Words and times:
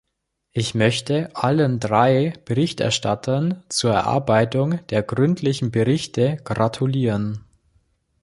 Ich 0.51 0.73
möchte 0.73 1.29
allen 1.35 1.79
drei 1.79 2.33
Berichterstattern 2.45 3.63
zur 3.69 3.93
Erarbeitung 3.93 4.79
der 4.87 5.03
gründlichen 5.03 5.69
Berichte 5.69 6.37
gratulieren. 6.37 7.43